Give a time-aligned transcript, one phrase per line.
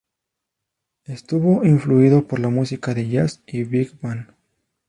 [1.05, 4.33] Estuvo influido por la música de jazz y Big Band.